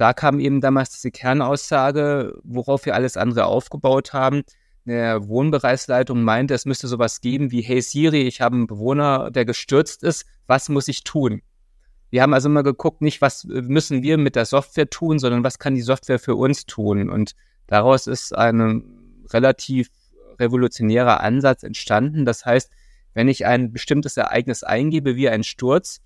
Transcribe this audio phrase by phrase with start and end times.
[0.00, 4.44] da kam eben damals diese Kernaussage, worauf wir alles andere aufgebaut haben.
[4.86, 9.44] Eine Wohnbereichsleitung meinte, es müsste sowas geben wie, hey Siri, ich habe einen Bewohner, der
[9.44, 11.42] gestürzt ist, was muss ich tun?
[12.08, 15.58] Wir haben also immer geguckt, nicht was müssen wir mit der Software tun, sondern was
[15.58, 17.10] kann die Software für uns tun?
[17.10, 17.34] Und
[17.66, 18.82] daraus ist ein
[19.28, 19.90] relativ
[20.38, 22.24] revolutionärer Ansatz entstanden.
[22.24, 22.70] Das heißt,
[23.12, 26.00] wenn ich ein bestimmtes Ereignis eingebe, wie ein Sturz,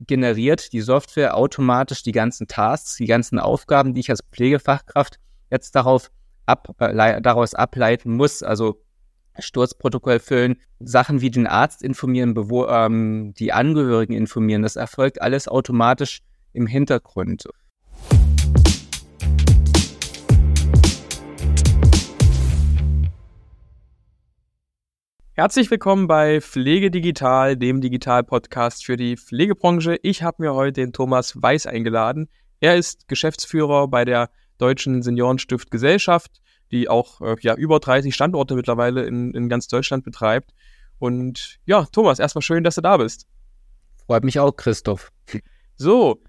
[0.00, 5.18] generiert die Software automatisch die ganzen Tasks, die ganzen Aufgaben, die ich als Pflegefachkraft
[5.50, 6.10] jetzt darauf
[6.46, 8.42] ab, äh, daraus ableiten muss.
[8.42, 8.82] Also
[9.38, 12.34] Sturzprotokoll füllen, Sachen wie den Arzt informieren,
[12.68, 14.62] ähm, die Angehörigen informieren.
[14.62, 16.20] Das erfolgt alles automatisch
[16.52, 17.48] im Hintergrund.
[25.38, 29.96] Herzlich willkommen bei Pflege Digital, dem Digital-Podcast für die Pflegebranche.
[30.02, 32.28] Ich habe mir heute den Thomas Weiß eingeladen.
[32.58, 38.56] Er ist Geschäftsführer bei der Deutschen Seniorenstift Gesellschaft, die auch äh, ja, über 30 Standorte
[38.56, 40.50] mittlerweile in, in ganz Deutschland betreibt.
[40.98, 43.28] Und ja, Thomas, erstmal schön, dass du da bist.
[44.06, 45.12] Freut mich auch, Christoph.
[45.76, 46.20] So,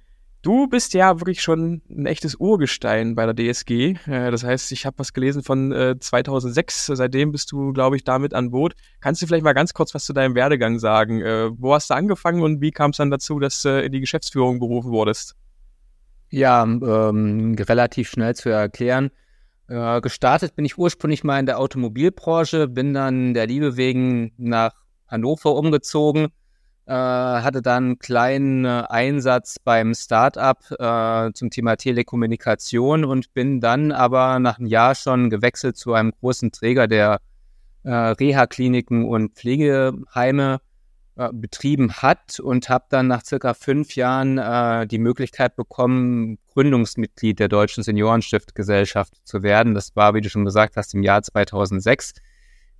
[0.41, 3.95] Du bist ja wirklich schon ein echtes Urgestein bei der DSG.
[4.07, 6.89] Äh, das heißt, ich habe was gelesen von 2006.
[6.89, 8.73] Äh, Seitdem bist du, glaube ich, damit an Boot.
[9.01, 11.21] Kannst du vielleicht mal ganz kurz was zu deinem Werdegang sagen?
[11.21, 13.99] Äh, wo hast du angefangen und wie kam es dann dazu, dass du in die
[13.99, 15.35] Geschäftsführung berufen wurdest?
[16.29, 19.11] Ja, ähm, relativ schnell zu erklären.
[19.67, 24.71] Äh, gestartet bin ich ursprünglich mal in der Automobilbranche, bin dann der Liebe wegen nach
[25.07, 26.29] Hannover umgezogen
[26.89, 33.61] äh, hatte dann einen kleinen äh, Einsatz beim Startup äh, zum Thema Telekommunikation und bin
[33.61, 37.19] dann aber nach einem Jahr schon gewechselt zu einem großen Träger, der
[37.83, 40.61] äh, Reha-Kliniken und Pflegeheime
[41.15, 47.37] äh, betrieben hat und habe dann nach circa fünf Jahren äh, die Möglichkeit bekommen, Gründungsmitglied
[47.39, 49.75] der Deutschen Seniorenstiftgesellschaft zu werden.
[49.75, 52.13] Das war, wie du schon gesagt hast, im Jahr 2006.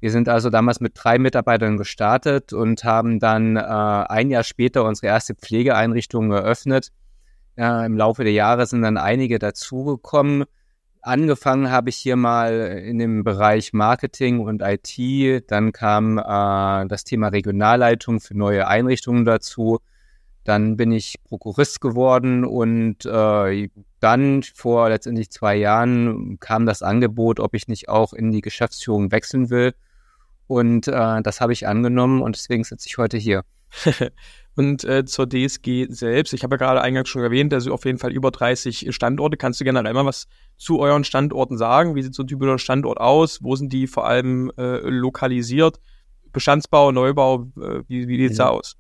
[0.02, 4.86] Wir sind also damals mit drei Mitarbeitern gestartet und haben dann äh, ein Jahr später
[4.86, 6.92] unsere erste Pflegeeinrichtung eröffnet.
[7.58, 10.46] Äh, Im Laufe der Jahre sind dann einige dazugekommen.
[11.02, 12.54] Angefangen habe ich hier mal
[12.86, 15.50] in dem Bereich Marketing und IT.
[15.52, 19.80] Dann kam äh, das Thema Regionalleitung für neue Einrichtungen dazu.
[20.46, 23.70] Dann bin ich Prokurist geworden und äh,
[24.00, 29.12] dann vor letztendlich zwei Jahren kam das Angebot, ob ich nicht auch in die Geschäftsführung
[29.12, 29.74] wechseln will.
[30.50, 33.44] Und äh, das habe ich angenommen und deswegen sitze ich heute hier.
[34.56, 38.00] und äh, zur DSG selbst, ich habe ja gerade eingangs schon erwähnt, also auf jeden
[38.00, 39.38] Fall über 30 Standorte.
[39.38, 40.28] Kannst du gerne einmal was
[40.58, 41.94] zu euren Standorten sagen?
[41.94, 43.44] Wie sieht so ein typischer Standort aus?
[43.44, 45.80] Wo sind die vor allem äh, lokalisiert?
[46.34, 48.76] Bestandsbau, Neubau, äh, wie, wie sieht es da aus?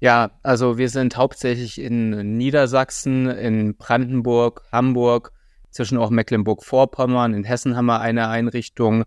[0.00, 5.32] Ja, also wir sind hauptsächlich in Niedersachsen, in Brandenburg, Hamburg,
[5.72, 9.04] zwischen auch Mecklenburg-Vorpommern, in Hessen haben wir eine Einrichtung,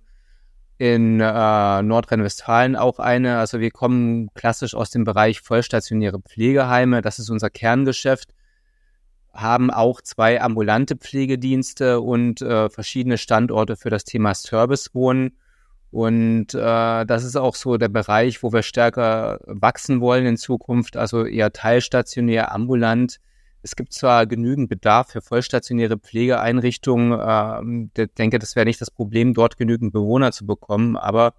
[0.82, 3.38] in äh, Nordrhein-Westfalen auch eine.
[3.38, 7.04] Also wir kommen klassisch aus dem Bereich vollstationäre Pflegeheime.
[7.04, 8.34] Das ist unser Kerngeschäft.
[9.32, 15.38] Haben auch zwei ambulante Pflegedienste und äh, verschiedene Standorte für das Thema Servicewohnen.
[15.92, 20.98] Und äh, das ist auch so der Bereich, wo wir stärker wachsen wollen in Zukunft.
[20.98, 23.20] Also eher teilstationär, ambulant
[23.64, 27.20] es gibt zwar genügend Bedarf für vollstationäre Pflegeeinrichtungen.
[27.22, 30.98] Ähm, ich denke, das wäre nicht das Problem, dort genügend Bewohner zu bekommen.
[30.98, 31.34] Aber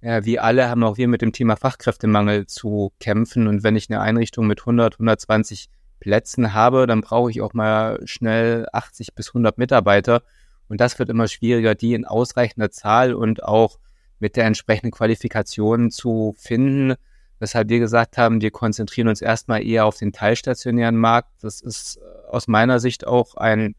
[0.00, 3.48] äh, wie alle haben auch wir mit dem Thema Fachkräftemangel zu kämpfen.
[3.48, 5.68] Und wenn ich eine Einrichtung mit 100, 120
[5.98, 10.22] Plätzen habe, dann brauche ich auch mal schnell 80 bis 100 Mitarbeiter.
[10.68, 13.78] Und das wird immer schwieriger, die in ausreichender Zahl und auch
[14.18, 16.94] mit der entsprechenden Qualifikation zu finden
[17.38, 21.30] weshalb wir gesagt haben, wir konzentrieren uns erstmal eher auf den teilstationären Markt.
[21.42, 23.74] Das ist äh, aus meiner Sicht auch ein,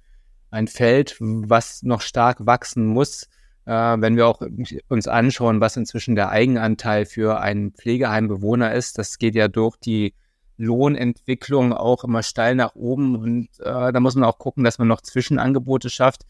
[0.51, 3.27] ein Feld, was noch stark wachsen muss.
[3.65, 4.41] Äh, wenn wir auch
[4.89, 10.13] uns anschauen, was inzwischen der Eigenanteil für einen Pflegeheimbewohner ist, das geht ja durch die
[10.57, 14.87] Lohnentwicklung auch immer steil nach oben und äh, da muss man auch gucken, dass man
[14.87, 16.25] noch Zwischenangebote schafft,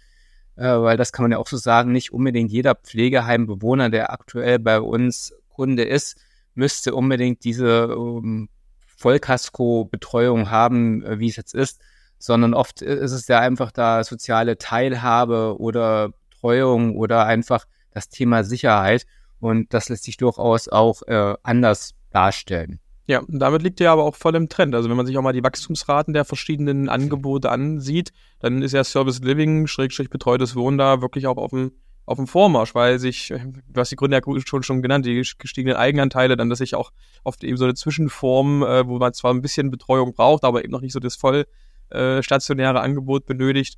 [0.58, 4.60] äh, weil das kann man ja auch so sagen, nicht unbedingt jeder Pflegeheimbewohner, der aktuell
[4.60, 6.18] bei uns Kunde ist,
[6.58, 8.50] müsste unbedingt diese ähm,
[8.98, 11.80] Vollkasko-Betreuung haben, äh, wie es jetzt ist,
[12.18, 18.44] sondern oft ist es ja einfach da soziale Teilhabe oder Betreuung oder einfach das Thema
[18.44, 19.06] Sicherheit
[19.40, 22.80] und das lässt sich durchaus auch äh, anders darstellen.
[23.06, 24.76] Ja, damit liegt ja aber auch voll im Trend.
[24.76, 28.84] Also wenn man sich auch mal die Wachstumsraten der verschiedenen Angebote ansieht, dann ist ja
[28.84, 31.72] Service Living, Schrägstrich betreutes Wohnen da wirklich auch auf dem
[32.08, 35.76] auf dem Vormarsch, weil sich, du hast die Gründe ja schon, schon genannt, die gestiegenen
[35.76, 36.92] Eigenanteile, dann, dass sich auch
[37.24, 40.72] oft eben so eine Zwischenform, äh, wo man zwar ein bisschen Betreuung braucht, aber eben
[40.72, 41.46] noch nicht so das voll
[41.90, 43.78] äh, stationäre Angebot benötigt.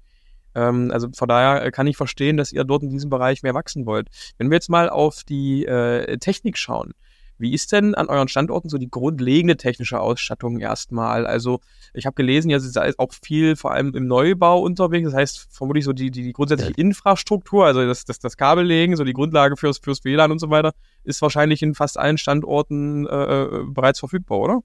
[0.53, 3.55] Ähm, also von daher äh, kann ich verstehen, dass ihr dort in diesem Bereich mehr
[3.55, 4.09] wachsen wollt.
[4.37, 6.93] Wenn wir jetzt mal auf die äh, Technik schauen,
[7.39, 11.25] wie ist denn an euren Standorten so die grundlegende technische Ausstattung erstmal?
[11.25, 11.61] Also
[11.93, 15.05] ich habe gelesen, ihr seid auch viel vor allem im Neubau unterwegs.
[15.05, 16.77] Das heißt vermutlich so die, die, die grundsätzliche ja.
[16.77, 20.73] Infrastruktur, also das, das, das Kabellegen, so die Grundlage fürs, fürs WLAN und so weiter,
[21.03, 24.61] ist wahrscheinlich in fast allen Standorten äh, äh bereits verfügbar, oder?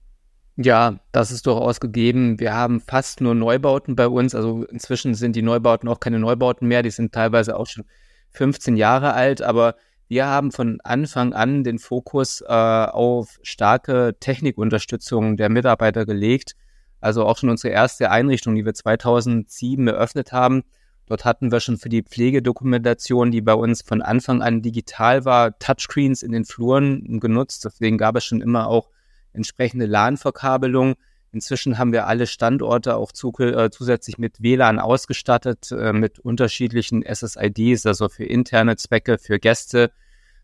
[0.57, 2.39] Ja, das ist durchaus gegeben.
[2.39, 4.33] Wir haben fast nur Neubauten bei uns.
[4.33, 6.81] Also inzwischen sind die Neubauten auch keine Neubauten mehr.
[6.81, 7.83] Die sind teilweise auch schon
[8.31, 9.41] 15 Jahre alt.
[9.41, 9.75] Aber
[10.07, 16.55] wir haben von Anfang an den Fokus äh, auf starke Technikunterstützung der Mitarbeiter gelegt.
[17.01, 20.63] Also auch schon unsere erste Einrichtung, die wir 2007 eröffnet haben.
[21.07, 25.57] Dort hatten wir schon für die Pflegedokumentation, die bei uns von Anfang an digital war,
[25.59, 27.65] Touchscreens in den Fluren genutzt.
[27.65, 28.89] Deswegen gab es schon immer auch
[29.33, 30.95] entsprechende LAN-Verkabelung.
[31.35, 37.03] Inzwischen haben wir alle Standorte auch zu, äh, zusätzlich mit WLAN ausgestattet, äh, mit unterschiedlichen
[37.03, 39.91] SSIDs, also für interne Zwecke, für Gäste,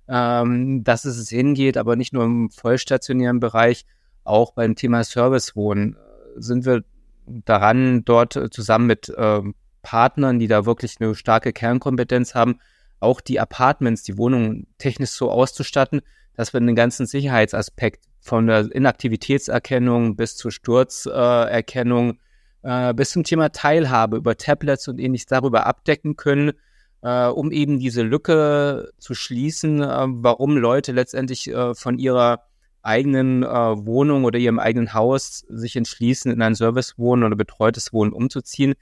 [0.09, 3.85] ähm, dass es hingeht, aber nicht nur im vollstationären Bereich,
[4.25, 5.97] auch beim Thema Servicewohnen äh,
[6.35, 6.83] sind wir
[7.25, 9.41] daran, dort äh, zusammen mit äh,
[9.83, 12.59] Partnern, die da wirklich eine starke Kernkompetenz haben,
[12.99, 16.01] auch die Apartments, die Wohnungen technisch so auszustatten,
[16.36, 22.19] dass wir den ganzen Sicherheitsaspekt von der Inaktivitätserkennung bis zur Sturzerkennung
[22.63, 26.54] äh, bis zum Thema Teilhabe über Tablets und ähnliches darüber abdecken können,
[27.01, 32.44] äh, um eben diese Lücke zu schließen, äh, warum Leute letztendlich äh, von ihrer
[32.83, 38.13] eigenen äh, Wohnung oder ihrem eigenen Haus sich entschließen, in ein Servicewohnen oder betreutes Wohnen
[38.13, 38.74] umzuziehen.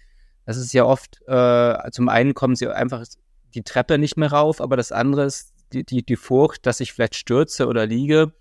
[0.46, 3.06] Das ist ja oft, äh, zum einen kommen sie einfach
[3.54, 6.94] die Treppe nicht mehr rauf, aber das andere ist die, die, die Furcht, dass ich
[6.94, 8.33] vielleicht stürze oder liege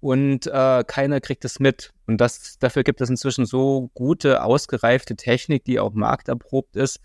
[0.00, 1.92] und äh, keiner kriegt es mit.
[2.06, 7.00] Und das, dafür gibt es inzwischen so gute, ausgereifte Technik, die auch markterprobt ist,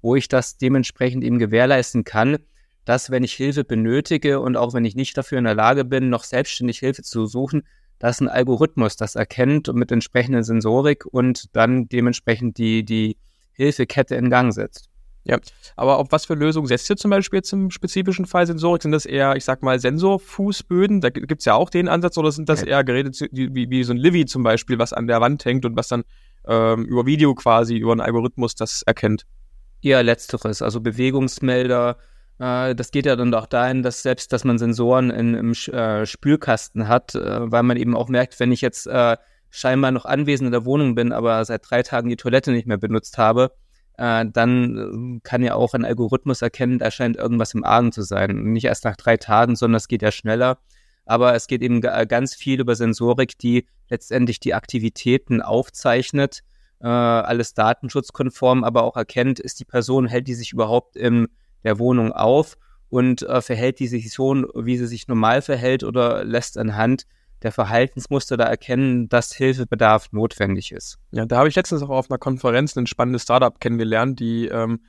[0.00, 2.38] wo ich das dementsprechend eben gewährleisten kann,
[2.86, 6.08] dass wenn ich Hilfe benötige und auch wenn ich nicht dafür in der Lage bin,
[6.08, 7.66] noch selbstständig Hilfe zu suchen,
[7.98, 13.18] dass ein Algorithmus das erkennt und mit entsprechender Sensorik und dann dementsprechend die, die
[13.52, 14.88] Hilfekette in Gang setzt.
[15.28, 15.38] Ja,
[15.76, 18.80] aber auf was für Lösungen setzt ihr zum Beispiel jetzt im spezifischen Fall Sensorik?
[18.82, 21.02] Sind das eher, ich sag mal, Sensorfußböden?
[21.02, 23.98] Da gibt's ja auch den Ansatz, oder sind das eher Geräte wie, wie so ein
[23.98, 26.04] Livy zum Beispiel, was an der Wand hängt und was dann
[26.46, 29.24] ähm, über Video quasi, über einen Algorithmus das erkennt?
[29.82, 31.98] Eher letzteres, also Bewegungsmelder.
[32.38, 36.06] Äh, das geht ja dann auch dahin, dass selbst, dass man Sensoren in, im äh,
[36.06, 39.18] Spülkasten hat, äh, weil man eben auch merkt, wenn ich jetzt äh,
[39.50, 42.78] scheinbar noch anwesend in der Wohnung bin, aber seit drei Tagen die Toilette nicht mehr
[42.78, 43.52] benutzt habe,
[43.98, 48.02] äh, dann äh, kann ja auch ein Algorithmus erkennen, da scheint irgendwas im Argen zu
[48.02, 48.44] sein.
[48.44, 50.58] Nicht erst nach drei Tagen, sondern es geht ja schneller.
[51.04, 56.42] Aber es geht eben ganz viel über Sensorik, die letztendlich die Aktivitäten aufzeichnet,
[56.80, 61.28] äh, alles datenschutzkonform, aber auch erkennt, ist die Person, hält die sich überhaupt in
[61.64, 62.58] der Wohnung auf
[62.90, 67.06] und äh, verhält die sich so, wie sie sich normal verhält oder lässt anhand
[67.42, 70.98] der Verhaltensmuster da erkennen, dass Hilfebedarf notwendig ist.
[71.12, 74.80] Ja, da habe ich letztens auch auf einer Konferenz ein spannendes Startup kennengelernt, die ähm,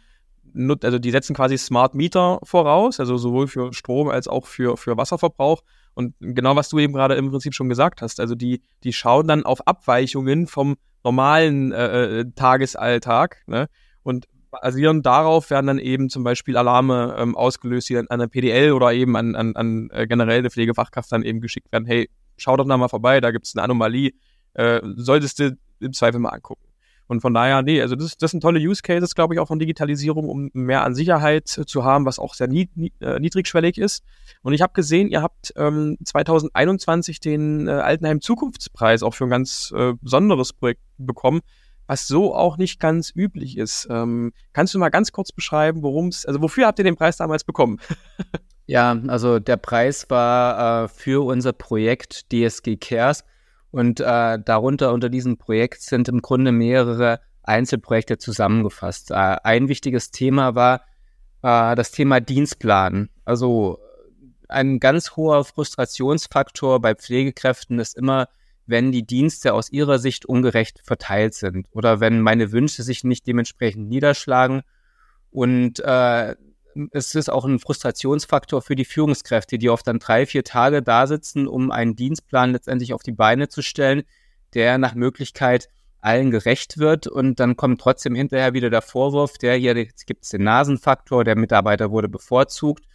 [0.55, 4.97] also die setzen quasi Smart Meter voraus, also sowohl für Strom als auch für, für
[4.97, 5.61] Wasserverbrauch.
[5.93, 9.27] Und genau was du eben gerade im Prinzip schon gesagt hast, also die, die schauen
[9.27, 13.67] dann auf Abweichungen vom normalen äh, äh Tagesalltag ne?
[14.03, 18.27] und basierend darauf werden dann eben zum Beispiel Alarme ähm, ausgelöst, die dann an der
[18.27, 22.09] PDL oder eben an, an, an äh, generell eine Pflegefachkraft dann eben geschickt werden, hey,
[22.39, 24.13] schau doch da mal vorbei, da gibt es eine Anomalie,
[24.53, 26.69] äh, solltest du im Zweifel mal angucken.
[27.09, 29.57] Und von daher, nee, also das, das sind tolle Use Cases, glaube ich, auch von
[29.57, 32.69] Digitalisierung, um mehr an Sicherheit zu haben, was auch sehr nied,
[33.01, 34.03] äh, niedrigschwellig ist.
[34.43, 39.31] Und ich habe gesehen, ihr habt ähm, 2021 den äh, Altenheim Zukunftspreis auch für ein
[39.31, 41.41] ganz äh, besonderes Projekt bekommen,
[41.87, 43.87] was so auch nicht ganz üblich ist.
[43.89, 47.17] Ähm, kannst du mal ganz kurz beschreiben, worum es, also wofür habt ihr den Preis
[47.17, 47.79] damals bekommen?
[48.69, 53.26] Ja, also der Preis war äh, für unser Projekt DSG Cares
[53.71, 59.09] und äh, darunter unter diesem Projekt sind im Grunde mehrere Einzelprojekte zusammengefasst.
[59.09, 60.81] Äh, ein wichtiges Thema war
[61.42, 63.09] äh, das Thema Dienstplan.
[63.26, 63.80] Also
[64.49, 68.28] ein ganz hoher Frustrationsfaktor bei Pflegekräften ist immer,
[68.68, 73.26] wenn die Dienste aus ihrer Sicht ungerecht verteilt sind oder wenn meine Wünsche sich nicht
[73.26, 74.61] dementsprechend niederschlagen.
[75.31, 76.35] Und äh,
[76.92, 81.07] es ist auch ein Frustrationsfaktor für die Führungskräfte, die oft dann drei, vier Tage da
[81.07, 84.04] sitzen, um einen Dienstplan letztendlich auf die Beine zu stellen,
[84.54, 85.69] der nach Möglichkeit
[86.02, 87.07] allen gerecht wird.
[87.07, 91.35] Und dann kommt trotzdem hinterher wieder der Vorwurf, der hier gibt es den Nasenfaktor, der
[91.35, 92.85] Mitarbeiter wurde bevorzugt,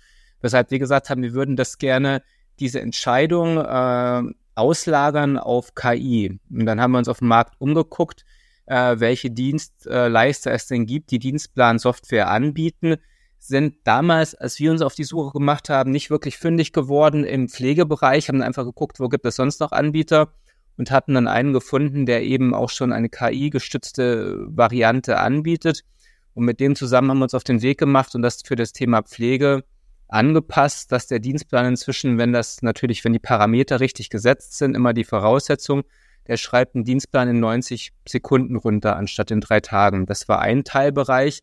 [0.41, 2.23] weshalb wir gesagt haben, wir würden das gerne
[2.61, 4.23] diese Entscheidung äh,
[4.55, 6.39] auslagern auf KI.
[6.51, 8.25] Und dann haben wir uns auf dem Markt umgeguckt,
[8.67, 12.97] äh, welche Dienstleister es denn gibt, die Dienstplan-Software anbieten,
[13.47, 17.49] sind damals, als wir uns auf die Suche gemacht haben, nicht wirklich fündig geworden im
[17.49, 20.33] Pflegebereich, haben einfach geguckt, wo gibt es sonst noch Anbieter
[20.79, 25.85] und hatten dann einen gefunden, der eben auch schon eine KI-gestützte Variante anbietet.
[26.33, 28.73] Und mit dem zusammen haben wir uns auf den Weg gemacht und das für das
[28.73, 29.65] Thema Pflege
[30.09, 34.95] angepasst, dass der Dienstplan inzwischen, wenn das natürlich, wenn die Parameter richtig gesetzt sind, immer
[34.95, 35.83] die Voraussetzung,
[36.27, 40.07] der schreibt einen Dienstplan in 90 Sekunden runter anstatt in drei Tagen.
[40.07, 41.43] Das war ein Teilbereich.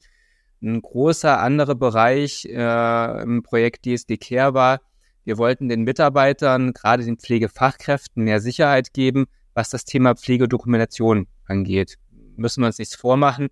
[0.62, 4.82] Ein großer anderer Bereich äh, im Projekt DSD Care war,
[5.24, 11.98] wir wollten den Mitarbeitern, gerade den Pflegefachkräften, mehr Sicherheit geben, was das Thema Pflegedokumentation angeht.
[12.36, 13.50] Müssen wir uns nichts vormachen.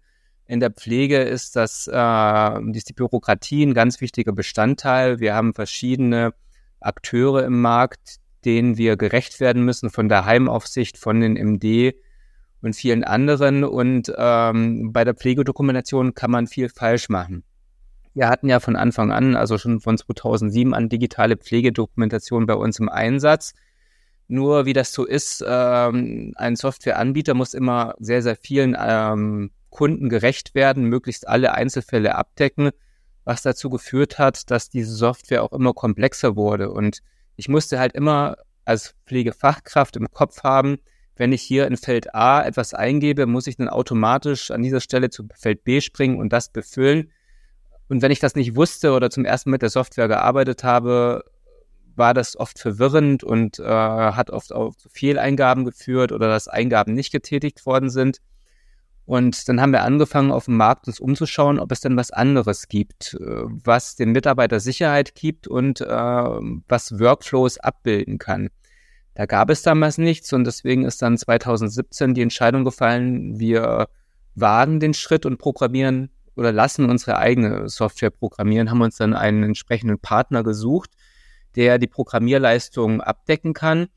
[0.47, 5.19] In der Pflege ist das äh, ist die Bürokratie ein ganz wichtiger Bestandteil.
[5.19, 6.33] Wir haben verschiedene
[6.79, 11.93] Akteure im Markt, denen wir gerecht werden müssen, von der Heimaufsicht, von den MD
[12.61, 13.63] und vielen anderen.
[13.63, 17.43] Und ähm, bei der Pflegedokumentation kann man viel falsch machen.
[18.13, 22.79] Wir hatten ja von Anfang an, also schon von 2007 an, digitale Pflegedokumentation bei uns
[22.79, 23.53] im Einsatz.
[24.27, 30.09] Nur wie das so ist, ähm, ein Softwareanbieter muss immer sehr, sehr vielen ähm, Kunden
[30.09, 32.71] gerecht werden, möglichst alle Einzelfälle abdecken,
[33.23, 36.71] was dazu geführt hat, dass diese Software auch immer komplexer wurde.
[36.71, 36.99] Und
[37.37, 40.77] ich musste halt immer als Pflegefachkraft im Kopf haben,
[41.19, 45.09] wenn ich hier in Feld A etwas eingebe, muss ich dann automatisch an dieser Stelle
[45.09, 47.11] zu Feld B springen und das befüllen.
[47.89, 51.25] Und wenn ich das nicht wusste oder zum ersten Mal mit der Software gearbeitet habe,
[51.97, 56.93] war das oft verwirrend und äh, hat oft auch zu Fehleingaben geführt oder dass Eingaben
[56.93, 58.19] nicht getätigt worden sind.
[59.03, 62.69] Und dann haben wir angefangen, auf dem Markt uns umzuschauen, ob es denn was anderes
[62.69, 68.49] gibt, äh, was den Mitarbeiter Sicherheit gibt und äh, was Workflows abbilden kann.
[69.19, 73.89] Da gab es damals nichts und deswegen ist dann 2017 die Entscheidung gefallen, wir
[74.35, 79.43] wagen den Schritt und programmieren oder lassen unsere eigene Software programmieren, haben uns dann einen
[79.43, 80.91] entsprechenden Partner gesucht,
[81.57, 83.89] der die Programmierleistung abdecken kann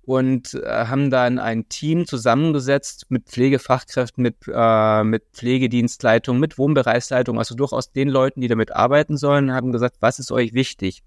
[0.00, 7.36] und äh, haben dann ein Team zusammengesetzt mit Pflegefachkräften, mit, äh, mit Pflegedienstleitung, mit Wohnbereichsleitung,
[7.36, 11.02] also durchaus den Leuten, die damit arbeiten sollen, haben gesagt, was ist euch wichtig?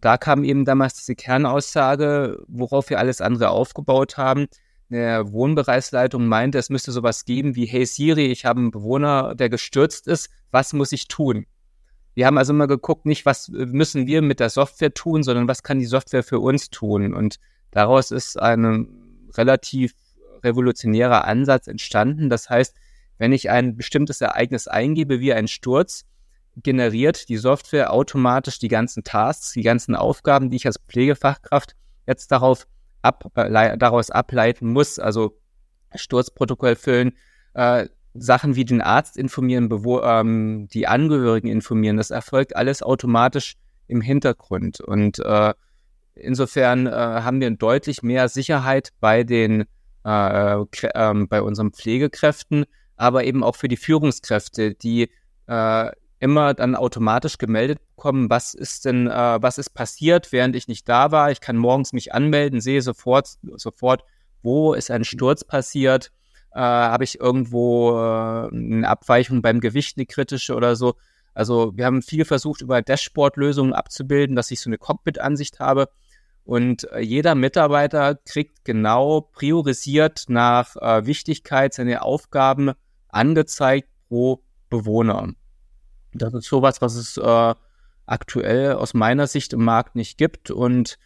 [0.00, 4.46] Da kam eben damals diese Kernaussage, worauf wir alles andere aufgebaut haben.
[4.90, 9.48] Eine Wohnbereichsleitung meinte, es müsste sowas geben wie, hey Siri, ich habe einen Bewohner, der
[9.48, 11.46] gestürzt ist, was muss ich tun?
[12.14, 15.62] Wir haben also immer geguckt, nicht was müssen wir mit der Software tun, sondern was
[15.62, 17.12] kann die Software für uns tun?
[17.12, 18.88] Und daraus ist ein
[19.36, 19.94] relativ
[20.44, 22.28] revolutionärer Ansatz entstanden.
[22.28, 22.76] Das heißt,
[23.18, 26.04] wenn ich ein bestimmtes Ereignis eingebe, wie ein Sturz,
[26.56, 31.74] generiert die Software automatisch die ganzen Tasks, die ganzen Aufgaben, die ich als Pflegefachkraft
[32.06, 32.66] jetzt darauf
[33.02, 34.98] ab, äh, daraus ableiten muss.
[34.98, 35.38] Also
[35.94, 37.12] Sturzprotokoll füllen,
[37.54, 41.96] äh, Sachen wie den Arzt informieren, Bewo ähm, die Angehörigen informieren.
[41.96, 43.54] Das erfolgt alles automatisch
[43.88, 44.80] im Hintergrund.
[44.80, 45.52] Und äh,
[46.14, 49.64] insofern äh, haben wir deutlich mehr Sicherheit bei den
[50.04, 55.10] äh, äh, bei unseren Pflegekräften, aber eben auch für die Führungskräfte, die
[55.46, 55.90] äh,
[56.24, 60.88] immer dann automatisch gemeldet bekommen, was ist denn, äh, was ist passiert, während ich nicht
[60.88, 61.30] da war.
[61.30, 64.04] Ich kann morgens mich anmelden, sehe sofort, sofort,
[64.42, 66.12] wo ist ein Sturz passiert,
[66.54, 70.94] äh, habe ich irgendwo äh, eine Abweichung beim Gewicht, eine kritische oder so.
[71.34, 75.90] Also wir haben viel versucht, über Dashboard-Lösungen abzubilden, dass ich so eine Cockpit-Ansicht habe.
[76.44, 82.72] Und äh, jeder Mitarbeiter kriegt genau priorisiert nach äh, Wichtigkeit seine Aufgaben
[83.08, 85.34] angezeigt pro Bewohner.
[86.14, 87.54] Das ist sowas, was es äh,
[88.06, 90.50] aktuell aus meiner Sicht im Markt nicht gibt.
[90.50, 90.98] Und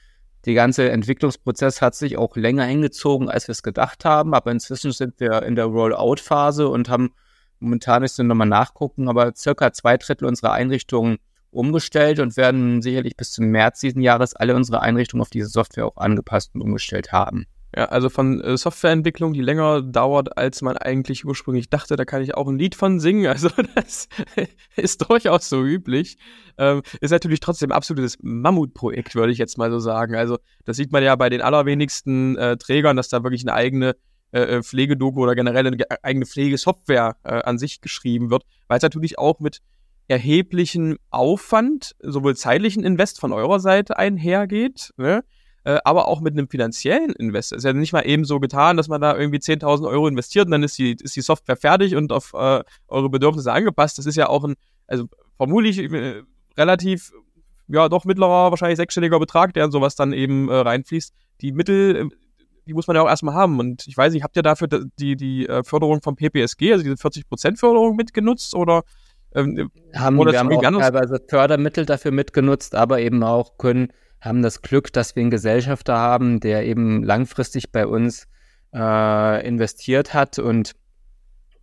[0.44, 4.34] der ganze Entwicklungsprozess hat sich auch länger hingezogen, als wir es gedacht haben.
[4.34, 7.12] Aber inzwischen sind wir in der Rollout-Phase und haben
[7.60, 11.18] momentan ist nochmal nachgucken, aber circa zwei Drittel unserer Einrichtungen
[11.50, 15.86] umgestellt und werden sicherlich bis zum März diesen Jahres alle unsere Einrichtungen auf diese Software
[15.86, 17.46] auch angepasst und umgestellt haben.
[17.76, 22.22] Ja, also von äh, Softwareentwicklung, die länger dauert, als man eigentlich ursprünglich dachte, da kann
[22.22, 23.26] ich auch ein Lied von singen.
[23.38, 24.08] Also das
[24.76, 26.16] ist durchaus so üblich.
[26.56, 30.14] Ähm, ist natürlich trotzdem absolutes Mammutprojekt, würde ich jetzt mal so sagen.
[30.14, 33.96] Also das sieht man ja bei den allerwenigsten äh, Trägern, dass da wirklich eine eigene
[34.32, 38.82] äh, äh Pflegedoku oder generell eine eigene Pflegesoftware äh, an sich geschrieben wird, weil es
[38.82, 39.60] natürlich auch mit
[40.08, 45.22] erheblichen Aufwand, sowohl zeitlichen Invest von eurer Seite einhergeht, ne?
[45.68, 47.52] Äh, aber auch mit einem finanziellen Invest.
[47.52, 50.46] Es ist ja nicht mal eben so getan, dass man da irgendwie 10.000 Euro investiert
[50.46, 53.98] und dann ist die, ist die Software fertig und auf äh, eure Bedürfnisse angepasst.
[53.98, 54.54] Das ist ja auch ein,
[54.86, 56.22] also vermutlich äh,
[56.56, 57.12] relativ,
[57.66, 61.12] ja doch mittlerer, wahrscheinlich sechsstelliger Betrag, der in sowas dann eben äh, reinfließt.
[61.42, 62.08] Die Mittel,
[62.66, 63.60] die muss man ja auch erstmal haben.
[63.60, 66.94] Und ich weiß nicht, habt ihr dafür die, die äh, Förderung vom PPSG, also diese
[66.94, 68.84] 40% Förderung mitgenutzt oder
[69.34, 74.62] ähm, haben wir haben auch teilweise Fördermittel dafür mitgenutzt, aber eben auch können, haben das
[74.62, 78.26] Glück, dass wir einen Gesellschafter haben, der eben langfristig bei uns
[78.74, 80.74] äh, investiert hat und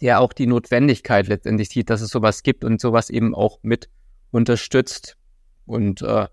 [0.02, 3.90] der auch die Notwendigkeit letztendlich sieht, dass es sowas gibt und sowas eben auch mit
[4.32, 5.18] unterstützt.
[5.66, 6.28] Und äh,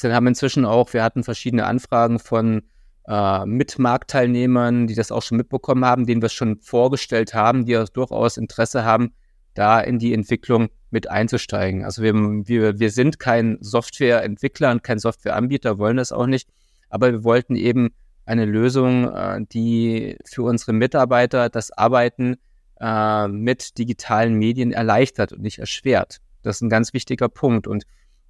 [0.00, 2.62] wir haben inzwischen auch, wir hatten verschiedene Anfragen von
[3.08, 7.82] äh, Mitmarktteilnehmern, die das auch schon mitbekommen haben, denen wir es schon vorgestellt haben, die
[7.92, 9.14] durchaus Interesse haben,
[9.54, 11.84] da in die Entwicklung mit einzusteigen.
[11.84, 16.48] Also wir, wir, wir sind kein Softwareentwickler und kein Softwareanbieter, wollen das auch nicht,
[16.88, 17.90] aber wir wollten eben
[18.24, 22.36] eine Lösung, äh, die für unsere Mitarbeiter das Arbeiten
[22.80, 26.20] äh, mit digitalen Medien erleichtert und nicht erschwert.
[26.42, 27.66] Das ist ein ganz wichtiger Punkt.
[27.66, 27.84] Und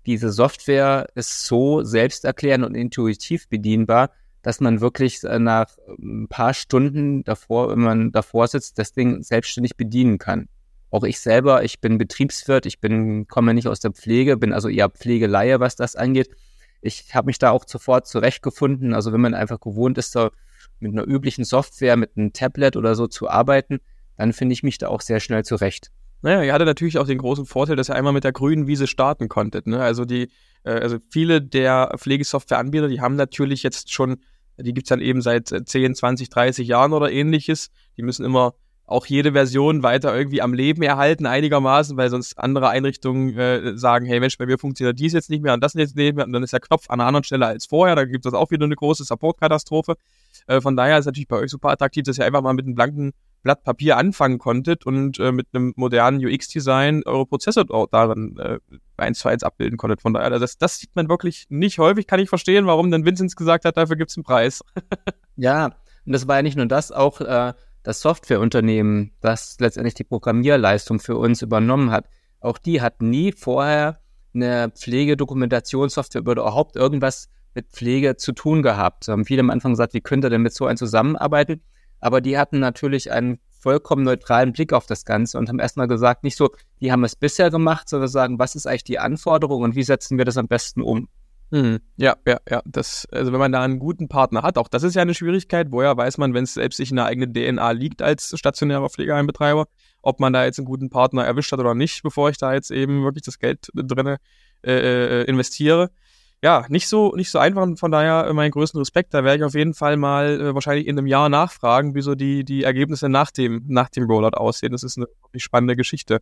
[0.06, 4.10] diese Software ist so selbsterklärend und intuitiv bedienbar,
[4.42, 9.22] dass man wirklich äh, nach ein paar Stunden davor, wenn man davor sitzt, das Ding
[9.22, 10.48] selbstständig bedienen kann.
[10.90, 14.68] Auch ich selber, ich bin Betriebswirt, ich bin, komme nicht aus der Pflege, bin also
[14.68, 16.30] eher Pflegeleihe, was das angeht.
[16.80, 18.94] Ich habe mich da auch sofort zurechtgefunden.
[18.94, 20.30] Also wenn man einfach gewohnt ist, so
[20.78, 23.80] mit einer üblichen Software, mit einem Tablet oder so zu arbeiten,
[24.16, 25.90] dann finde ich mich da auch sehr schnell zurecht.
[26.22, 28.86] Naja, ihr hattet natürlich auch den großen Vorteil, dass ihr einmal mit der grünen Wiese
[28.86, 29.66] starten konntet.
[29.66, 29.80] Ne?
[29.80, 30.30] Also die,
[30.64, 34.16] äh, also viele der Pflegesoftwareanbieter, die haben natürlich jetzt schon,
[34.58, 37.70] die gibt's dann eben seit 10, 20, 30 Jahren oder ähnliches.
[37.96, 38.54] Die müssen immer
[38.86, 44.06] auch jede Version weiter irgendwie am Leben erhalten, einigermaßen, weil sonst andere Einrichtungen äh, sagen,
[44.06, 46.32] hey Mensch, bei mir funktioniert dies jetzt nicht mehr und das jetzt nicht mehr und
[46.32, 48.64] dann ist der Knopf an einer anderen Stelle als vorher, da gibt es auch wieder
[48.64, 49.96] eine große Support-Katastrophe.
[50.46, 52.74] Äh, von daher ist natürlich bei euch super attraktiv, dass ihr einfach mal mit einem
[52.74, 53.12] blanken
[53.42, 58.58] Blatt Papier anfangen konntet und äh, mit einem modernen UX-Design eure Prozesse darin äh,
[58.96, 60.02] eins zu eins abbilden konntet.
[60.02, 63.36] Von daher, das, das sieht man wirklich nicht häufig, kann ich verstehen, warum dann Vinzenz
[63.36, 64.62] gesagt hat, dafür gibt es einen Preis.
[65.36, 65.66] ja,
[66.06, 67.52] und das war ja nicht nur das, auch äh,
[67.86, 72.08] das Softwareunternehmen, das letztendlich die Programmierleistung für uns übernommen hat,
[72.40, 74.00] auch die hat nie vorher
[74.34, 79.04] eine Pflegedokumentationssoftware oder überhaupt irgendwas mit Pflege zu tun gehabt.
[79.04, 81.62] So haben viele am Anfang gesagt, wie könnte denn mit so einem zusammenarbeiten?
[82.00, 86.24] Aber die hatten natürlich einen vollkommen neutralen Blick auf das Ganze und haben erstmal gesagt,
[86.24, 89.76] nicht so, die haben es bisher gemacht, sondern sagen, was ist eigentlich die Anforderung und
[89.76, 91.08] wie setzen wir das am besten um?
[91.50, 91.78] Mhm.
[91.96, 92.62] Ja, ja, ja.
[92.64, 95.68] Das, also wenn man da einen guten Partner hat, auch das ist ja eine Schwierigkeit.
[95.70, 99.66] Woher weiß man, wenn es selbst sich in der eigenen DNA liegt als stationärer Pflegeheimbetreiber,
[100.02, 102.70] ob man da jetzt einen guten Partner erwischt hat oder nicht, bevor ich da jetzt
[102.70, 104.18] eben wirklich das Geld drinne
[104.64, 105.90] äh, äh, investiere.
[106.42, 107.66] Ja, nicht so, nicht so einfach.
[107.76, 109.14] Von daher meinen größten Respekt.
[109.14, 112.14] Da werde ich auf jeden Fall mal äh, wahrscheinlich in einem Jahr nachfragen, wie so
[112.14, 114.72] die, die Ergebnisse nach dem, nach dem Rollout aussehen.
[114.72, 115.06] Das ist eine
[115.36, 116.20] spannende Geschichte.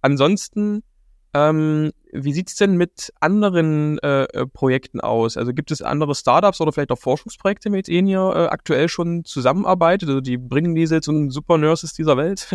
[0.00, 0.82] Ansonsten
[1.32, 5.36] ähm, wie sieht's denn mit anderen äh, äh, Projekten aus?
[5.36, 9.24] Also gibt es andere Startups oder vielleicht auch Forschungsprojekte, mit denen ihr äh, aktuell schon
[9.24, 10.08] zusammenarbeitet?
[10.08, 12.48] Also die bringen diese jetzt und Super Nurses dieser Welt?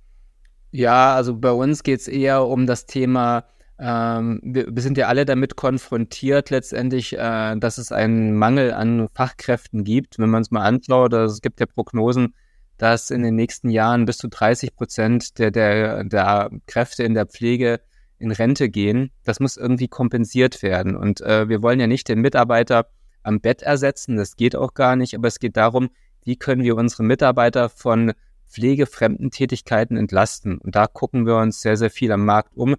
[0.70, 3.44] ja, also bei uns geht's eher um das Thema,
[3.78, 9.08] ähm, wir, wir, sind ja alle damit konfrontiert letztendlich, äh, dass es einen Mangel an
[9.14, 10.18] Fachkräften gibt.
[10.18, 12.34] Wenn man es mal anschaut, also es gibt ja Prognosen,
[12.76, 17.26] dass in den nächsten Jahren bis zu 30 Prozent der, der, der Kräfte in der
[17.26, 17.80] Pflege
[18.22, 19.10] in Rente gehen.
[19.24, 20.96] Das muss irgendwie kompensiert werden.
[20.96, 22.86] Und äh, wir wollen ja nicht den Mitarbeiter
[23.22, 25.90] am Bett ersetzen, das geht auch gar nicht, aber es geht darum,
[26.24, 28.12] wie können wir unsere Mitarbeiter von
[28.48, 30.58] pflegefremden Tätigkeiten entlasten.
[30.58, 32.76] Und da gucken wir uns sehr, sehr viel am Markt um.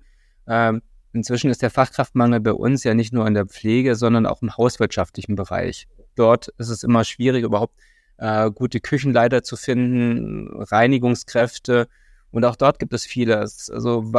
[0.48, 0.82] Ähm,
[1.14, 4.56] inzwischen ist der Fachkraftmangel bei uns ja nicht nur in der Pflege, sondern auch im
[4.56, 5.88] hauswirtschaftlichen Bereich.
[6.16, 7.76] Dort ist es immer schwierig, überhaupt
[8.18, 11.88] äh, gute Küchenleiter zu finden, Reinigungskräfte.
[12.32, 13.40] Und auch dort gibt es viele.
[13.40, 14.14] Also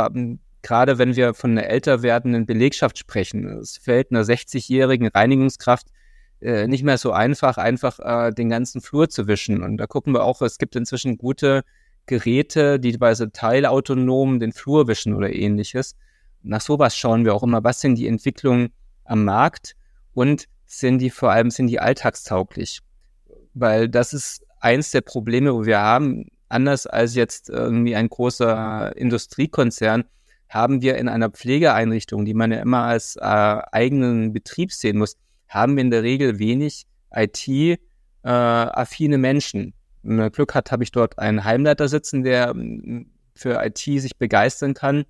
[0.64, 5.86] gerade wenn wir von einer älter werdenden Belegschaft sprechen, es fällt einer 60-jährigen Reinigungskraft
[6.40, 9.62] äh, nicht mehr so einfach, einfach äh, den ganzen Flur zu wischen.
[9.62, 11.62] Und da gucken wir auch, es gibt inzwischen gute
[12.06, 15.96] Geräte, die weise teilautonom den Flur wischen oder ähnliches.
[16.42, 18.72] Nach sowas schauen wir auch immer, was sind die Entwicklungen
[19.04, 19.76] am Markt
[20.12, 22.80] und sind die vor allem, sind die alltagstauglich?
[23.52, 28.96] Weil das ist eins der Probleme, wo wir haben, anders als jetzt irgendwie ein großer
[28.96, 30.04] Industriekonzern,
[30.48, 35.16] haben wir in einer Pflegeeinrichtung, die man ja immer als äh, eigenen Betrieb sehen muss,
[35.48, 39.74] haben wir in der Regel wenig IT-affine äh, Menschen.
[40.02, 44.16] Wenn man Glück hat, habe ich dort einen Heimleiter sitzen, der mm, für IT sich
[44.16, 45.04] begeistern kann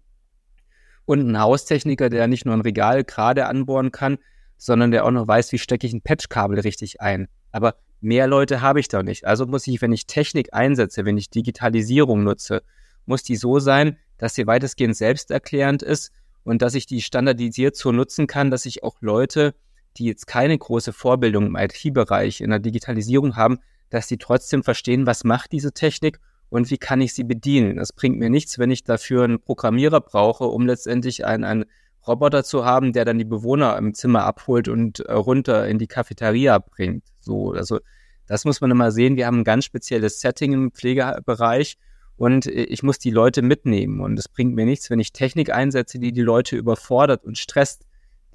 [1.04, 4.18] und einen Haustechniker, der nicht nur ein Regal gerade anbohren kann,
[4.56, 7.28] sondern der auch noch weiß, wie stecke ich ein Patchkabel richtig ein.
[7.52, 9.26] Aber mehr Leute habe ich da nicht.
[9.26, 12.62] Also muss ich, wenn ich Technik einsetze, wenn ich Digitalisierung nutze,
[13.06, 16.12] muss die so sein, dass sie weitestgehend selbsterklärend ist
[16.44, 19.54] und dass ich die standardisiert so nutzen kann, dass ich auch Leute,
[19.96, 23.58] die jetzt keine große Vorbildung im IT-Bereich in der Digitalisierung haben,
[23.90, 27.76] dass die trotzdem verstehen, was macht diese Technik und wie kann ich sie bedienen.
[27.76, 31.64] Das bringt mir nichts, wenn ich dafür einen Programmierer brauche, um letztendlich einen, einen
[32.06, 35.86] Roboter zu haben, der dann die Bewohner im Zimmer abholt und äh, runter in die
[35.86, 37.04] Cafeteria bringt.
[37.20, 37.80] So, also
[38.26, 39.16] das muss man immer sehen.
[39.16, 41.76] Wir haben ein ganz spezielles Setting im Pflegebereich
[42.16, 44.00] und äh, ich muss die Leute mitnehmen.
[44.00, 47.86] Und es bringt mir nichts, wenn ich Technik einsetze, die die Leute überfordert und stresst.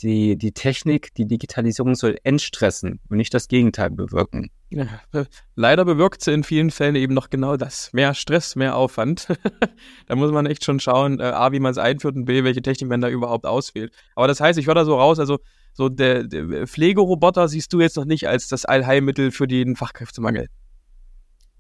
[0.02, 4.50] Die, die Technik, die Digitalisierung soll entstressen und nicht das Gegenteil bewirken.
[4.70, 4.88] Ja,
[5.56, 7.92] leider bewirkt sie in vielen Fällen eben noch genau das.
[7.92, 9.28] Mehr Stress, mehr Aufwand.
[10.08, 12.62] da muss man echt schon schauen, äh, A, wie man es einführt und B, welche
[12.62, 13.92] Technik man da überhaupt auswählt.
[14.16, 15.40] Aber das heißt, ich höre da so raus, also
[15.74, 20.48] so der, der Pflegeroboter siehst du jetzt noch nicht als das Allheilmittel für den Fachkräftemangel.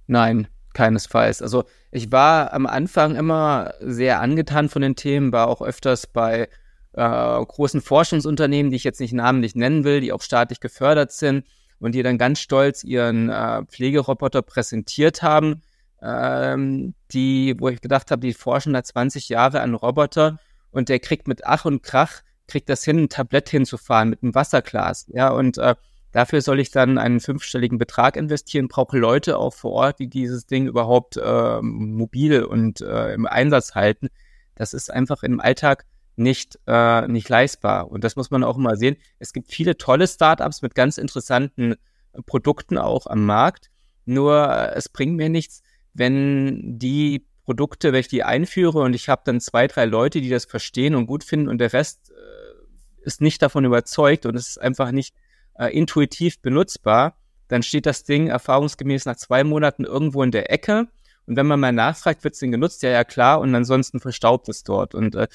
[0.08, 0.47] Nein,
[0.79, 1.41] keinesfalls.
[1.41, 6.47] Also ich war am Anfang immer sehr angetan von den Themen, war auch öfters bei
[6.93, 11.45] äh, großen Forschungsunternehmen, die ich jetzt nicht namentlich nennen will, die auch staatlich gefördert sind
[11.79, 15.63] und die dann ganz stolz ihren äh, Pflegeroboter präsentiert haben,
[16.01, 20.39] ähm, die, wo ich gedacht habe, die forschen da 20 Jahre an Roboter
[20.71, 24.33] und der kriegt mit Ach und Krach, kriegt das hin, ein Tablett hinzufahren mit einem
[24.33, 25.07] Wasserglas.
[25.09, 25.75] Ja, und äh,
[26.11, 30.45] dafür soll ich dann einen fünfstelligen Betrag investieren, brauche Leute auch vor Ort, die dieses
[30.45, 34.09] Ding überhaupt äh, mobil und äh, im Einsatz halten.
[34.55, 37.89] Das ist einfach im Alltag nicht, äh, nicht leistbar.
[37.89, 38.97] Und das muss man auch mal sehen.
[39.19, 41.75] Es gibt viele tolle Startups mit ganz interessanten
[42.25, 43.69] Produkten auch am Markt.
[44.05, 45.61] Nur äh, es bringt mir nichts,
[45.93, 50.29] wenn die Produkte, wenn ich die einführe und ich habe dann zwei, drei Leute, die
[50.29, 54.49] das verstehen und gut finden und der Rest äh, ist nicht davon überzeugt und es
[54.49, 55.15] ist einfach nicht
[55.59, 57.15] äh, intuitiv benutzbar,
[57.47, 60.87] dann steht das Ding erfahrungsgemäß nach zwei Monaten irgendwo in der Ecke.
[61.25, 62.81] Und wenn man mal nachfragt, wird es denn genutzt?
[62.81, 63.39] Ja, ja, klar.
[63.39, 64.95] Und ansonsten verstaubt es dort.
[64.95, 65.27] Und äh,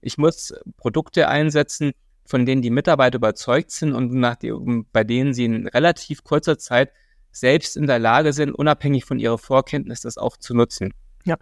[0.00, 1.92] ich muss Produkte einsetzen,
[2.24, 4.52] von denen die Mitarbeiter überzeugt sind und nach die,
[4.92, 6.90] bei denen sie in relativ kurzer Zeit
[7.30, 10.94] selbst in der Lage sind, unabhängig von ihrer Vorkenntnis, das auch zu nutzen.
[11.24, 11.36] Ja.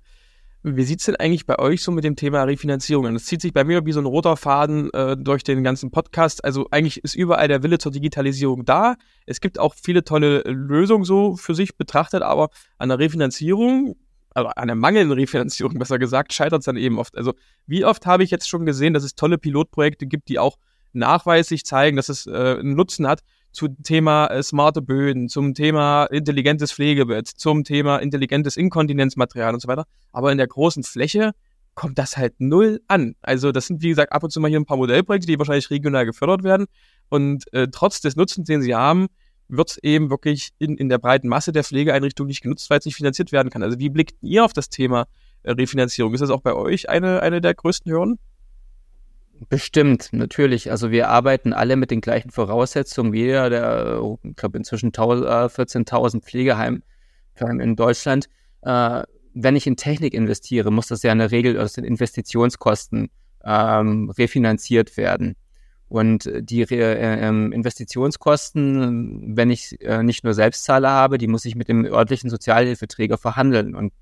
[0.67, 3.13] Wie sieht's denn eigentlich bei euch so mit dem Thema Refinanzierung an?
[3.13, 6.43] Das zieht sich bei mir wie so ein roter Faden äh, durch den ganzen Podcast.
[6.43, 8.97] Also eigentlich ist überall der Wille zur Digitalisierung da.
[9.27, 12.49] Es gibt auch viele tolle Lösungen so für sich betrachtet, aber
[12.79, 13.97] an der Refinanzierung
[14.31, 17.15] also an der mangelnden Refinanzierung besser gesagt, scheitert es dann eben oft.
[17.15, 17.35] Also
[17.67, 20.57] wie oft habe ich jetzt schon gesehen, dass es tolle Pilotprojekte gibt, die auch
[20.95, 23.21] nachweislich zeigen, dass es äh, einen Nutzen hat
[23.55, 29.69] zum Thema äh, smarte Böden, zum Thema intelligentes Pflegebett, zum Thema intelligentes Inkontinenzmaterial und so
[29.69, 29.85] weiter.
[30.13, 31.33] Aber in der großen Fläche
[31.75, 33.15] kommt das halt null an.
[33.23, 35.71] Also das sind, wie gesagt, ab und zu mal hier ein paar Modellprojekte, die wahrscheinlich
[35.71, 36.67] regional gefördert werden.
[37.09, 39.07] Und äh, trotz des Nutzens, den sie haben,
[39.49, 42.97] wird eben wirklich in, in der breiten Masse der Pflegeeinrichtungen nicht genutzt, weil es nicht
[42.97, 43.63] finanziert werden kann.
[43.63, 45.07] Also wie blickt ihr auf das Thema
[45.43, 46.15] äh, Refinanzierung?
[46.15, 48.19] Ist das auch bei euch eine, eine der größten Hürden?
[49.49, 50.71] Bestimmt, natürlich.
[50.71, 53.13] Also wir arbeiten alle mit den gleichen Voraussetzungen.
[53.15, 56.83] Jeder der, ich glaube, inzwischen 14.000 äh, Pflegeheimen
[57.41, 58.29] in Deutschland.
[58.63, 59.03] Äh,
[59.35, 63.11] wenn ich in Technik investiere, muss das ja in der Regel aus den Investitionskosten
[63.45, 65.35] ähm, refinanziert werden.
[65.89, 71.57] Und die äh, ähm, Investitionskosten, wenn ich äh, nicht nur Selbstzahler habe, die muss ich
[71.57, 73.75] mit dem örtlichen Sozialhilfeträger verhandeln.
[73.75, 73.93] Und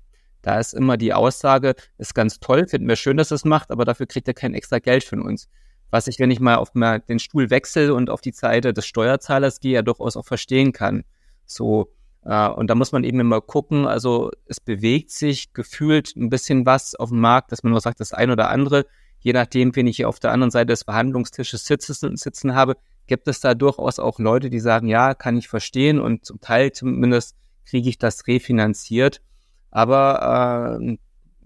[0.43, 3.83] da ist immer die Aussage, ist ganz toll, finden wir schön, dass es macht, aber
[3.85, 5.49] dafür kriegt er kein extra Geld von uns.
[5.89, 9.59] Was ich, wenn ich mal auf den Stuhl wechsle und auf die Seite des Steuerzahlers
[9.59, 11.03] gehe, ja durchaus auch verstehen kann.
[11.45, 11.91] So,
[12.23, 16.65] äh, und da muss man eben immer gucken, also es bewegt sich gefühlt ein bisschen
[16.65, 18.85] was auf dem Markt, dass man nur sagt, das ein oder andere
[19.23, 22.75] je nachdem, wen ich hier auf der anderen Seite des Verhandlungstisches sitzen, sitzen habe,
[23.07, 26.71] gibt es da durchaus auch Leute, die sagen, ja, kann ich verstehen und zum Teil
[26.73, 29.21] zumindest kriege ich das refinanziert.
[29.73, 30.97] Aber äh,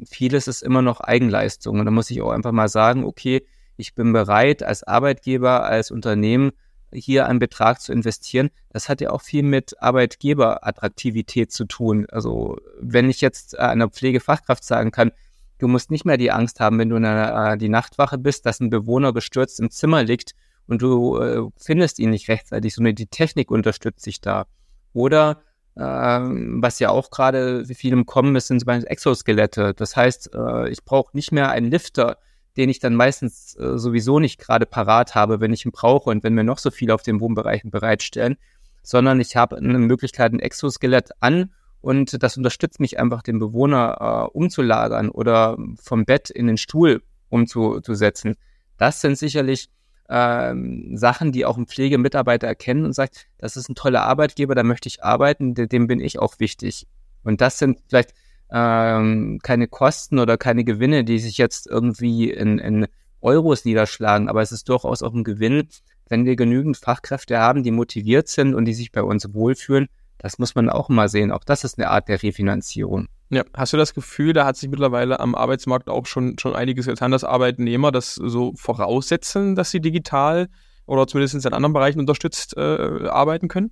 [0.06, 1.80] vieles ist immer noch Eigenleistung.
[1.80, 3.46] Und da muss ich auch einfach mal sagen, okay,
[3.78, 6.52] ich bin bereit, als Arbeitgeber, als Unternehmen
[6.92, 8.50] hier einen Betrag zu investieren.
[8.70, 12.08] Das hat ja auch viel mit Arbeitgeberattraktivität zu tun.
[12.12, 15.12] Also wenn ich jetzt einer Pflegefachkraft sagen kann,
[15.60, 18.46] Du musst nicht mehr die Angst haben, wenn du in der, äh, die Nachtwache bist,
[18.46, 20.34] dass ein Bewohner gestürzt im Zimmer liegt
[20.68, 24.46] und du äh, findest ihn nicht rechtzeitig, sondern die Technik unterstützt sich da.
[24.94, 25.42] Oder
[25.80, 29.74] ähm, was ja auch gerade viel im Kommen ist, sind zum Beispiel Exoskelette.
[29.74, 32.18] Das heißt, äh, ich brauche nicht mehr einen Lifter,
[32.58, 36.24] den ich dann meistens äh, sowieso nicht gerade parat habe, wenn ich ihn brauche und
[36.24, 38.38] wenn wir noch so viel auf den Wohnbereichen bereitstellen,
[38.82, 44.30] sondern ich habe eine Möglichkeit, ein Exoskelett an und das unterstützt mich einfach, den Bewohner
[44.34, 48.36] äh, umzulagern oder vom Bett in den Stuhl umzusetzen.
[48.78, 49.70] Das sind sicherlich
[50.10, 54.64] ähm, Sachen, die auch ein Pflegemitarbeiter erkennen und sagt, das ist ein toller Arbeitgeber, da
[54.64, 56.88] möchte ich arbeiten, dem bin ich auch wichtig.
[57.24, 58.14] Und das sind vielleicht
[58.50, 62.88] ähm, keine Kosten oder keine Gewinne, die sich jetzt irgendwie in, in
[63.22, 65.68] Euros niederschlagen, aber es ist durchaus auch ein Gewinn,
[66.08, 70.40] wenn wir genügend Fachkräfte haben, die motiviert sind und die sich bei uns wohlfühlen, Das
[70.40, 71.32] muss man auch mal sehen.
[71.32, 73.08] Auch das ist eine Art der Refinanzierung.
[73.30, 76.86] Ja, hast du das Gefühl, da hat sich mittlerweile am Arbeitsmarkt auch schon, schon einiges
[76.86, 80.48] getan, dass Arbeitnehmer das so voraussetzen, dass sie digital
[80.86, 83.72] oder zumindest in anderen Bereichen unterstützt äh, arbeiten können?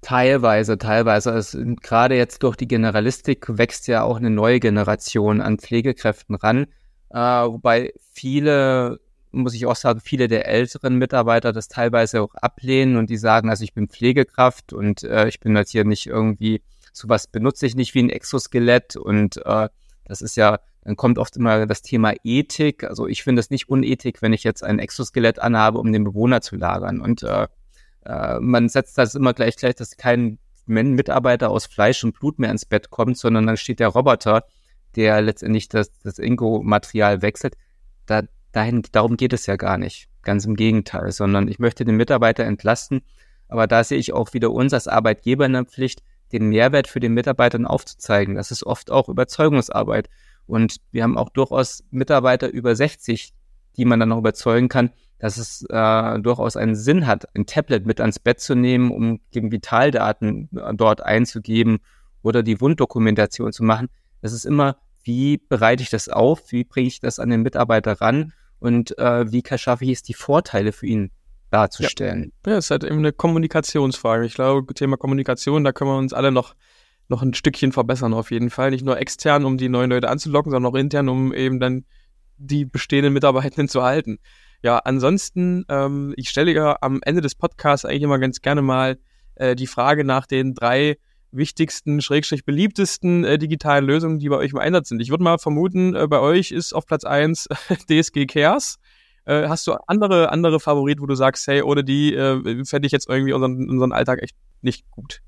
[0.00, 1.32] Teilweise, teilweise.
[1.32, 6.66] Also, gerade jetzt durch die Generalistik wächst ja auch eine neue Generation an Pflegekräften ran,
[7.10, 9.00] äh, wobei viele,
[9.32, 13.50] muss ich auch sagen, viele der älteren Mitarbeiter das teilweise auch ablehnen und die sagen,
[13.50, 16.62] also ich bin Pflegekraft und äh, ich bin halt hier nicht irgendwie,
[16.98, 19.68] sowas benutze ich nicht wie ein Exoskelett und äh,
[20.04, 22.84] das ist ja, dann kommt oft immer das Thema Ethik.
[22.84, 26.40] Also ich finde es nicht unethik, wenn ich jetzt ein Exoskelett anhabe, um den Bewohner
[26.40, 27.00] zu lagern.
[27.00, 27.46] Und äh,
[28.06, 32.50] äh, man setzt das immer gleich gleich, dass kein Mitarbeiter aus Fleisch und Blut mehr
[32.50, 34.44] ins Bett kommt, sondern dann steht der Roboter,
[34.96, 37.56] der letztendlich das, das Ingo-Material wechselt.
[38.06, 40.08] Da, dahin, darum geht es ja gar nicht.
[40.22, 43.02] Ganz im Gegenteil, sondern ich möchte den Mitarbeiter entlasten.
[43.48, 46.02] Aber da sehe ich auch wieder uns als Arbeitgeber in der Pflicht,
[46.32, 48.34] den Mehrwert für den Mitarbeitern aufzuzeigen.
[48.34, 50.08] Das ist oft auch Überzeugungsarbeit.
[50.46, 53.32] Und wir haben auch durchaus Mitarbeiter über 60,
[53.76, 57.86] die man dann noch überzeugen kann, dass es äh, durchaus einen Sinn hat, ein Tablet
[57.86, 61.78] mit ans Bett zu nehmen, um gegen Vitaldaten äh, dort einzugeben
[62.22, 63.88] oder die Wunddokumentation zu machen.
[64.22, 68.00] Das ist immer, wie bereite ich das auf, wie bringe ich das an den Mitarbeiter
[68.00, 71.10] ran und äh, wie schaffe ich es, die Vorteile für ihn
[71.50, 72.32] darzustellen.
[72.44, 74.26] Ja, ja es ist halt eben eine Kommunikationsfrage.
[74.26, 76.54] Ich glaube, Thema Kommunikation, da können wir uns alle noch,
[77.08, 78.70] noch ein Stückchen verbessern auf jeden Fall.
[78.70, 81.84] Nicht nur extern, um die neuen Leute anzulocken, sondern auch intern, um eben dann
[82.36, 84.18] die bestehenden Mitarbeitenden zu halten.
[84.62, 88.98] Ja, ansonsten, ähm, ich stelle ja am Ende des Podcasts eigentlich immer ganz gerne mal
[89.36, 90.98] äh, die Frage nach den drei
[91.30, 95.00] wichtigsten, schrägstrich beliebtesten äh, digitalen Lösungen, die bei euch im Einsatz sind.
[95.00, 97.48] Ich würde mal vermuten, äh, bei euch ist auf Platz eins
[97.88, 98.78] DSG Cares.
[99.28, 102.92] Äh, hast du andere, andere Favoriten, wo du sagst, hey, ohne die äh, fände ich
[102.92, 105.20] jetzt irgendwie unseren, unseren Alltag echt nicht gut?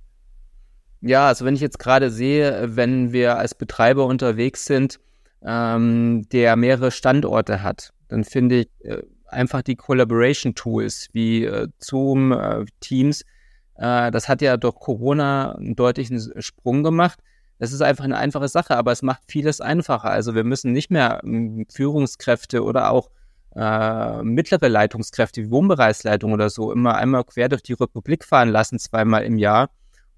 [1.03, 5.01] Ja, also wenn ich jetzt gerade sehe, wenn wir als Betreiber unterwegs sind,
[5.45, 11.69] ähm, der mehrere Standorte hat, dann finde ich äh, einfach die Collaboration Tools wie äh,
[11.79, 13.23] Zoom, äh, Teams,
[13.75, 17.19] äh, das hat ja durch Corona einen deutlichen Sprung gemacht.
[17.59, 20.11] Das ist einfach eine einfache Sache, aber es macht vieles einfacher.
[20.11, 23.11] Also wir müssen nicht mehr ähm, Führungskräfte oder auch
[23.55, 28.79] äh, mittlere Leitungskräfte wie Wohnbereichsleitung oder so immer einmal quer durch die Republik fahren lassen,
[28.79, 29.71] zweimal im Jahr,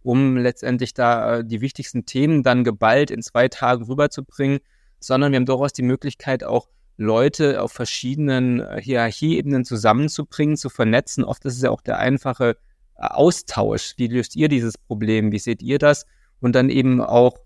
[0.02, 4.60] um letztendlich da äh, die wichtigsten Themen dann geballt in zwei Tagen rüberzubringen,
[5.00, 11.24] sondern wir haben durchaus die Möglichkeit auch Leute auf verschiedenen äh, Hierarchieebenen zusammenzubringen, zu vernetzen.
[11.24, 12.56] Oft ist es ja auch der einfache
[12.96, 13.94] äh, Austausch.
[13.96, 15.32] Wie löst ihr dieses Problem?
[15.32, 16.06] Wie seht ihr das?
[16.40, 17.38] Und dann eben auch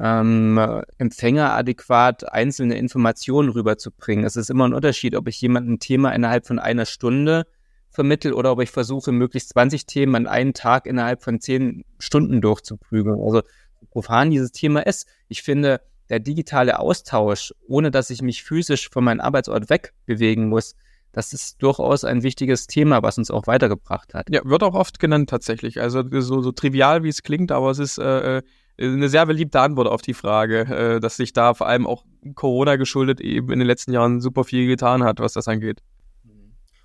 [0.00, 0.58] ähm,
[0.98, 4.24] Empfänger adäquat einzelne Informationen rüberzubringen.
[4.24, 7.46] Es ist immer ein Unterschied, ob ich jemandem ein Thema innerhalb von einer Stunde
[7.90, 12.40] vermittel oder ob ich versuche, möglichst 20 Themen an einem Tag innerhalb von 10 Stunden
[12.40, 13.20] durchzuprügeln.
[13.20, 13.42] Also
[13.90, 19.04] profan dieses Thema ist, ich finde, der digitale Austausch, ohne dass ich mich physisch von
[19.04, 20.74] meinem Arbeitsort wegbewegen muss,
[21.12, 24.30] das ist durchaus ein wichtiges Thema, was uns auch weitergebracht hat.
[24.30, 25.78] Ja, wird auch oft genannt tatsächlich.
[25.80, 28.42] Also so, so trivial, wie es klingt, aber es ist äh, äh
[28.78, 32.04] eine sehr beliebte Antwort auf die Frage, äh, dass sich da vor allem auch
[32.34, 35.82] Corona geschuldet eben in den letzten Jahren super viel getan hat, was das angeht.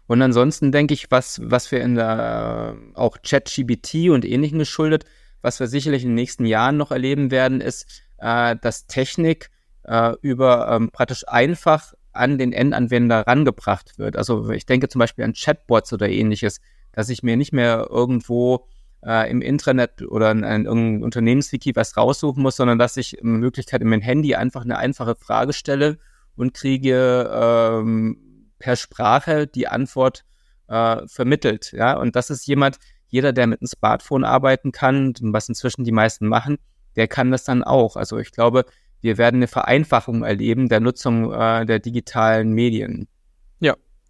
[0.07, 5.03] Und ansonsten denke ich, was, was wir in der auch ChatGBT und ähnlichen geschuldet,
[5.41, 9.49] was wir sicherlich in den nächsten Jahren noch erleben werden, ist, äh, dass Technik
[9.83, 14.15] äh, über ähm, praktisch einfach an den Endanwender rangebracht wird.
[14.15, 16.59] Also ich denke zum Beispiel an Chatbots oder ähnliches,
[16.93, 18.67] dass ich mir nicht mehr irgendwo
[19.07, 23.37] äh, im Intranet oder in, in irgendeinem Unternehmenswiki was raussuchen muss, sondern dass ich in
[23.37, 25.97] Möglichkeit in mein Handy einfach eine einfache Frage stelle
[26.35, 30.25] und kriege ähm, per Sprache die Antwort
[30.67, 31.71] äh, vermittelt.
[31.71, 35.93] Ja, und das ist jemand, jeder, der mit einem Smartphone arbeiten kann, was inzwischen die
[35.93, 36.57] meisten machen,
[36.97, 37.95] der kann das dann auch.
[37.95, 38.65] Also ich glaube,
[38.99, 43.07] wir werden eine Vereinfachung erleben der Nutzung äh, der digitalen Medien.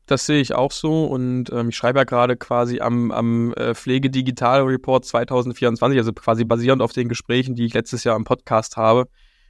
[0.07, 3.75] Das sehe ich auch so und ähm, ich schreibe ja gerade quasi am, am äh,
[3.75, 9.09] Pflegedigital-Report 2024, also quasi basierend auf den Gesprächen, die ich letztes Jahr im Podcast habe,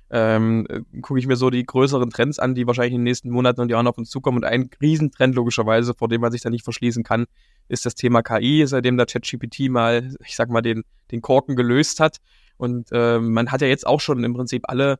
[0.09, 3.29] ähm, äh, gucke ich mir so die größeren Trends an, die wahrscheinlich in den nächsten
[3.29, 4.37] Monaten und Jahren auf uns zukommen.
[4.37, 7.25] Und ein Riesentrend logischerweise, vor dem man sich da nicht verschließen kann,
[7.67, 11.99] ist das Thema KI, seitdem der ChatGPT mal, ich sag mal, den, den Korken gelöst
[11.99, 12.17] hat.
[12.57, 14.97] Und äh, man hat ja jetzt auch schon im Prinzip alle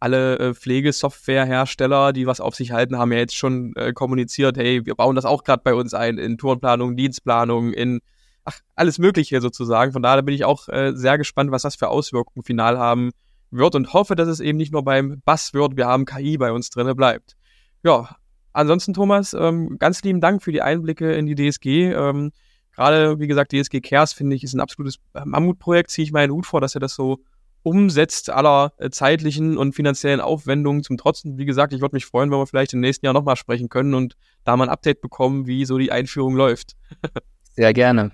[0.00, 4.84] alle äh, Pflegesoftwarehersteller, die was auf sich halten, haben ja jetzt schon äh, kommuniziert, hey,
[4.84, 8.00] wir bauen das auch gerade bei uns ein in Tourenplanung, Dienstplanung, in
[8.44, 9.92] ach, alles Mögliche sozusagen.
[9.92, 13.10] Von daher bin ich auch äh, sehr gespannt, was das für Auswirkungen final haben
[13.50, 16.70] wird und hoffe, dass es eben nicht nur beim Buzzword, wir haben KI bei uns
[16.70, 17.36] drinne bleibt.
[17.82, 18.16] Ja,
[18.52, 21.92] ansonsten Thomas, ähm, ganz lieben Dank für die Einblicke in die DSG.
[21.92, 22.32] Ähm,
[22.76, 26.44] Gerade, wie gesagt, DSG Cares, finde ich, ist ein absolutes Mammutprojekt, ziehe ich meinen Hut
[26.44, 27.20] vor, dass er das so
[27.62, 31.38] umsetzt aller äh, zeitlichen und finanziellen Aufwendungen zum Trotzen.
[31.38, 33.94] Wie gesagt, ich würde mich freuen, wenn wir vielleicht im nächsten Jahr nochmal sprechen können
[33.94, 36.76] und da mal ein Update bekommen, wie so die Einführung läuft.
[37.52, 38.12] Sehr gerne.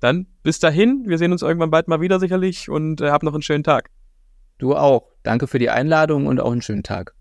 [0.00, 3.34] Dann bis dahin, wir sehen uns irgendwann bald mal wieder sicherlich und äh, hab noch
[3.34, 3.90] einen schönen Tag.
[4.58, 5.10] Du auch.
[5.22, 7.12] Danke für die Einladung und auch einen schönen Tag.